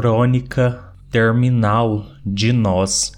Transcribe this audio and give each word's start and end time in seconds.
Crônica 0.00 0.78
terminal 1.10 2.04
de 2.24 2.52
nós. 2.52 3.10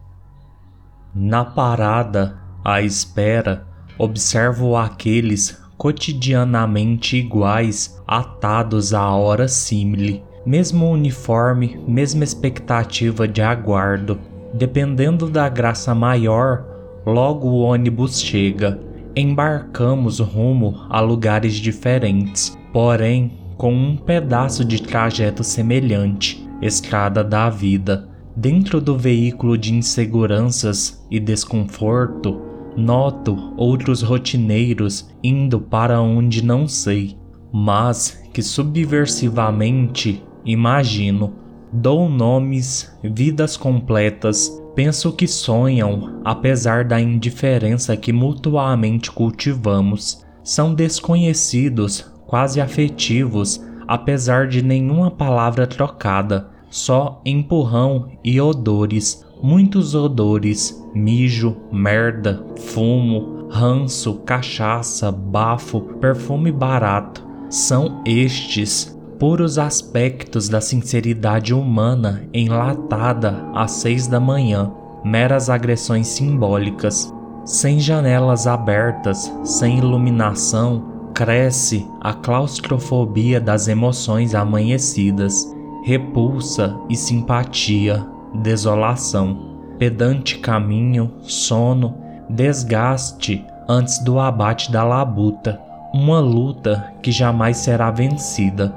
Na 1.14 1.44
parada, 1.44 2.38
à 2.64 2.80
espera, 2.80 3.66
observo 3.98 4.74
aqueles 4.74 5.62
cotidianamente 5.76 7.18
iguais, 7.18 8.02
atados 8.08 8.94
à 8.94 9.10
hora 9.10 9.46
simile, 9.46 10.24
mesmo 10.46 10.90
uniforme, 10.90 11.78
mesma 11.86 12.24
expectativa 12.24 13.28
de 13.28 13.42
aguardo. 13.42 14.18
Dependendo 14.54 15.28
da 15.28 15.50
graça 15.50 15.94
maior, 15.94 16.64
logo 17.04 17.46
o 17.46 17.60
ônibus 17.60 18.22
chega. 18.22 18.80
Embarcamos 19.14 20.18
rumo 20.18 20.86
a 20.88 20.98
lugares 20.98 21.56
diferentes, 21.56 22.56
porém 22.72 23.38
com 23.58 23.70
um 23.70 23.98
pedaço 23.98 24.64
de 24.64 24.80
trajeto 24.80 25.44
semelhante, 25.44 26.39
estrada 26.60 27.24
da 27.24 27.48
vida. 27.50 28.08
Dentro 28.36 28.80
do 28.80 28.96
veículo 28.96 29.58
de 29.58 29.74
inseguranças 29.74 31.04
e 31.10 31.18
desconforto, 31.18 32.40
noto 32.76 33.52
outros 33.56 34.02
rotineiros 34.02 35.10
indo 35.22 35.60
para 35.60 36.00
onde 36.00 36.44
não 36.44 36.68
sei, 36.68 37.16
mas 37.52 38.22
que 38.32 38.42
subversivamente 38.42 40.22
imagino. 40.44 41.34
Dou 41.72 42.08
nomes, 42.08 42.96
vidas 43.02 43.56
completas, 43.56 44.50
penso 44.74 45.12
que 45.12 45.26
sonham, 45.26 46.20
apesar 46.24 46.84
da 46.84 47.00
indiferença 47.00 47.96
que 47.96 48.12
mutuamente 48.12 49.10
cultivamos. 49.10 50.24
São 50.42 50.74
desconhecidos, 50.74 52.10
quase 52.26 52.60
afetivos, 52.60 53.60
apesar 53.90 54.46
de 54.46 54.62
nenhuma 54.62 55.10
palavra 55.10 55.66
trocada, 55.66 56.46
só 56.70 57.20
empurrão 57.26 58.12
e 58.22 58.40
odores, 58.40 59.26
muitos 59.42 59.96
odores: 59.96 60.80
mijo, 60.94 61.56
merda, 61.72 62.40
fumo, 62.56 63.48
ranço, 63.50 64.14
cachaça, 64.20 65.10
bafo, 65.10 65.80
perfume 66.00 66.52
barato. 66.52 67.26
São 67.48 68.00
estes 68.06 68.96
puros 69.18 69.58
aspectos 69.58 70.48
da 70.48 70.60
sinceridade 70.60 71.52
humana 71.52 72.22
enlatada 72.32 73.44
às 73.52 73.72
seis 73.72 74.06
da 74.06 74.20
manhã, 74.20 74.70
meras 75.04 75.50
agressões 75.50 76.06
simbólicas. 76.06 77.12
Sem 77.44 77.80
janelas 77.80 78.46
abertas, 78.46 79.32
sem 79.42 79.78
iluminação, 79.78 80.89
cresce 81.20 81.86
a 82.00 82.14
claustrofobia 82.14 83.38
das 83.38 83.68
emoções 83.68 84.34
amanhecidas 84.34 85.54
repulsa 85.84 86.74
e 86.88 86.96
simpatia, 86.96 88.06
desolação, 88.36 89.58
pedante 89.78 90.38
caminho, 90.38 91.12
sono, 91.20 91.94
desgaste 92.26 93.44
antes 93.68 93.98
do 93.98 94.18
abate 94.18 94.72
da 94.72 94.82
labuta, 94.82 95.60
uma 95.92 96.20
luta 96.20 96.90
que 97.02 97.12
jamais 97.12 97.58
será 97.58 97.90
vencida, 97.90 98.74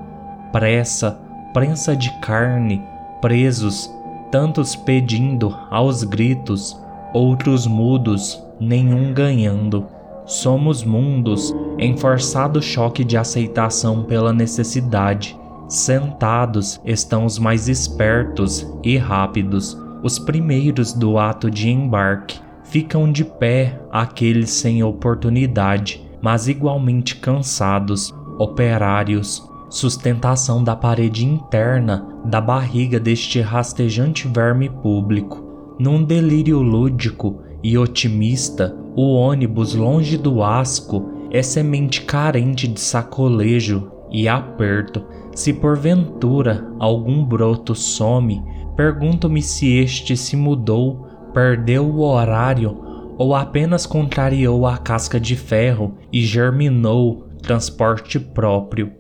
pressa, 0.52 1.18
prensa 1.54 1.96
de 1.96 2.12
carne, 2.20 2.84
presos, 3.22 3.90
tantos 4.30 4.76
pedindo 4.76 5.58
aos 5.72 6.04
gritos, 6.04 6.78
outros 7.14 7.66
mudos, 7.66 8.44
nenhum 8.60 9.14
ganhando. 9.14 9.93
Somos 10.26 10.84
mundos 10.84 11.54
em 11.78 11.98
forçado 11.98 12.62
choque 12.62 13.04
de 13.04 13.18
aceitação 13.18 14.04
pela 14.04 14.32
necessidade, 14.32 15.38
Sentados 15.68 16.80
estão 16.86 17.26
os 17.26 17.40
mais 17.40 17.68
espertos 17.68 18.68
e 18.84 18.96
rápidos, 18.96 19.76
os 20.04 20.20
primeiros 20.20 20.94
do 20.94 21.18
ato 21.18 21.50
de 21.50 21.70
embarque. 21.70 22.40
Ficam 22.64 23.12
de 23.12 23.24
pé 23.25 23.81
aqueles 23.92 24.52
sem 24.52 24.84
oportunidade, 24.84 26.08
mas 26.22 26.47
igualmente 26.47 27.16
cansados, 27.16 28.14
operários, 28.38 29.50
sustentação 29.68 30.64
da 30.64 30.76
parede 30.76 31.26
interna 31.26 32.08
da 32.24 32.40
barriga 32.40 33.00
deste 33.00 33.42
rastejante 33.42 34.28
verme 34.28 34.70
público. 34.70 35.44
Num 35.80 36.03
delírio 36.03 36.62
lúdico 36.62 37.42
e 37.64 37.78
otimista, 37.78 38.76
o 38.96 39.16
ônibus 39.16 39.74
longe 39.74 40.18
do 40.18 40.44
asco 40.44 41.12
é 41.31 41.42
semente 41.42 42.02
carente 42.02 42.68
de 42.68 42.80
sacolejo 42.80 43.92
e 44.12 44.28
aperto 44.28 45.04
se 45.36 45.52
porventura 45.52 46.68
algum 46.80 47.26
broto 47.26 47.74
some, 47.74 48.44
pergunto-me 48.76 49.42
se 49.42 49.74
este 49.74 50.16
se 50.16 50.36
mudou, 50.36 51.08
perdeu 51.34 51.86
o 51.88 52.02
horário 52.02 52.80
ou 53.18 53.34
apenas 53.34 53.86
contrariou 53.86 54.68
a 54.68 54.78
casca 54.78 55.20
de 55.20 55.36
ferro 55.36 55.98
e 56.12 56.22
germinou 56.22 57.28
transporte 57.42 58.20
próprio. 58.20 58.92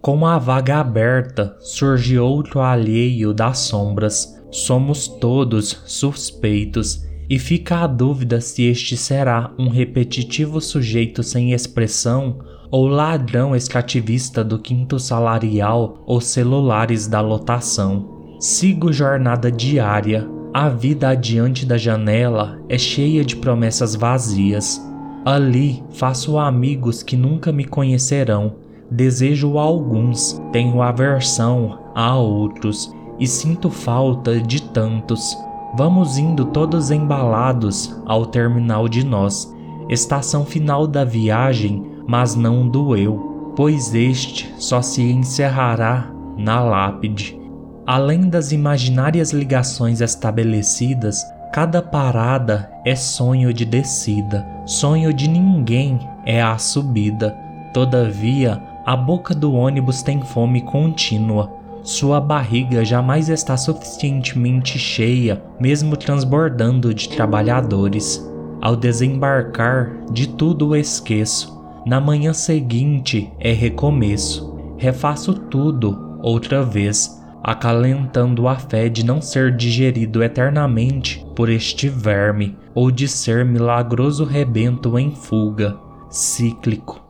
Com 0.00 0.26
a 0.26 0.38
vaga 0.38 0.78
aberta, 0.80 1.56
surge 1.60 2.18
outro 2.18 2.60
alheio 2.60 3.32
das 3.32 3.58
sombras. 3.58 4.36
Somos 4.50 5.06
todos 5.06 5.82
suspeitos 5.86 7.06
e 7.32 7.38
fica 7.38 7.78
a 7.78 7.86
dúvida 7.86 8.42
se 8.42 8.64
este 8.64 8.94
será 8.94 9.52
um 9.58 9.70
repetitivo 9.70 10.60
sujeito 10.60 11.22
sem 11.22 11.54
expressão 11.54 12.40
ou 12.70 12.86
ladrão 12.86 13.56
extrativista 13.56 14.44
do 14.44 14.58
quinto 14.58 14.98
salarial 14.98 16.02
ou 16.04 16.20
celulares 16.20 17.06
da 17.06 17.22
lotação. 17.22 18.36
Sigo 18.38 18.92
jornada 18.92 19.50
diária. 19.50 20.28
A 20.52 20.68
vida 20.68 21.08
adiante 21.08 21.64
da 21.64 21.78
janela 21.78 22.60
é 22.68 22.76
cheia 22.76 23.24
de 23.24 23.34
promessas 23.36 23.94
vazias. 23.94 24.78
Ali 25.24 25.82
faço 25.94 26.36
amigos 26.36 27.02
que 27.02 27.16
nunca 27.16 27.50
me 27.50 27.64
conhecerão. 27.64 28.56
Desejo 28.90 29.56
alguns, 29.56 30.38
tenho 30.52 30.82
aversão 30.82 31.78
a 31.94 32.14
outros 32.14 32.94
e 33.18 33.26
sinto 33.26 33.70
falta 33.70 34.38
de 34.38 34.60
tantos. 34.60 35.34
Vamos 35.74 36.18
indo 36.18 36.44
todos 36.46 36.90
embalados 36.90 37.96
ao 38.06 38.26
terminal 38.26 38.88
de 38.88 39.04
nós. 39.04 39.52
Estação 39.88 40.44
final 40.44 40.86
da 40.86 41.04
viagem 41.04 41.92
mas 42.06 42.34
não 42.34 42.68
do 42.68 42.96
eu, 42.96 43.52
pois 43.56 43.94
este 43.94 44.52
só 44.58 44.82
se 44.82 45.02
encerrará 45.02 46.10
na 46.36 46.60
lápide. 46.60 47.40
Além 47.86 48.28
das 48.28 48.52
imaginárias 48.52 49.32
ligações 49.32 50.00
estabelecidas, 50.00 51.24
cada 51.52 51.82
parada 51.82 52.70
é 52.84 52.94
sonho 52.94 53.52
de 53.52 53.64
descida, 53.64 54.46
sonho 54.64 55.12
de 55.12 55.28
ninguém 55.28 55.98
é 56.24 56.40
a 56.40 56.56
subida. 56.58 57.36
Todavia, 57.72 58.62
a 58.84 58.96
boca 58.96 59.34
do 59.34 59.52
ônibus 59.52 60.02
tem 60.02 60.20
fome 60.22 60.60
contínua. 60.62 61.50
Sua 61.82 62.20
barriga 62.20 62.84
jamais 62.84 63.28
está 63.28 63.56
suficientemente 63.56 64.78
cheia, 64.78 65.42
mesmo 65.58 65.96
transbordando 65.96 66.94
de 66.94 67.08
trabalhadores. 67.08 68.24
Ao 68.60 68.76
desembarcar, 68.76 70.04
de 70.12 70.28
tudo 70.28 70.76
esqueço 70.76 71.60
na 71.84 72.00
manhã 72.00 72.32
seguinte 72.32 73.32
é 73.40 73.52
recomeço. 73.52 74.76
Refaço 74.78 75.34
tudo 75.34 76.18
outra 76.22 76.62
vez, 76.62 77.20
acalentando 77.42 78.46
a 78.46 78.54
fé 78.54 78.88
de 78.88 79.04
não 79.04 79.20
ser 79.20 79.56
digerido 79.56 80.22
eternamente 80.22 81.26
por 81.34 81.48
este 81.48 81.88
verme 81.88 82.56
ou 82.72 82.92
de 82.92 83.08
ser 83.08 83.44
milagroso 83.44 84.24
rebento 84.24 84.96
em 84.96 85.10
fuga, 85.10 85.76
cíclico. 86.08 87.01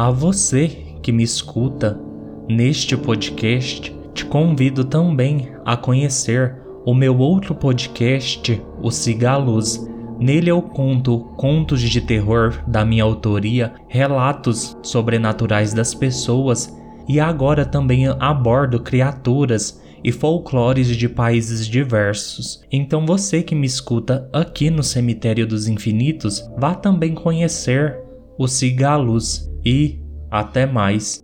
A 0.00 0.10
você 0.10 0.66
que 1.02 1.12
me 1.12 1.22
escuta 1.22 2.00
neste 2.48 2.96
podcast, 2.96 3.94
te 4.14 4.24
convido 4.24 4.82
também 4.82 5.52
a 5.62 5.76
conhecer 5.76 6.56
o 6.86 6.94
meu 6.94 7.18
outro 7.18 7.54
podcast, 7.54 8.62
o 8.80 8.90
Cigalos. 8.90 9.86
Nele 10.18 10.50
eu 10.50 10.62
conto 10.62 11.18
contos 11.36 11.82
de 11.82 12.00
terror 12.00 12.64
da 12.66 12.82
minha 12.82 13.04
autoria, 13.04 13.74
relatos 13.88 14.74
sobrenaturais 14.82 15.74
das 15.74 15.92
pessoas 15.92 16.74
e 17.06 17.20
agora 17.20 17.66
também 17.66 18.06
abordo 18.08 18.80
criaturas 18.80 19.82
e 20.02 20.10
folclores 20.10 20.96
de 20.96 21.10
países 21.10 21.66
diversos. 21.66 22.64
Então 22.72 23.04
você 23.04 23.42
que 23.42 23.54
me 23.54 23.66
escuta 23.66 24.26
aqui 24.32 24.70
no 24.70 24.82
Cemitério 24.82 25.46
dos 25.46 25.68
Infinitos, 25.68 26.42
vá 26.56 26.74
também 26.74 27.14
conhecer 27.14 27.98
o 28.38 28.48
Cigalus 28.48 29.49
e 29.64 30.00
até 30.30 30.66
mais. 30.66 31.22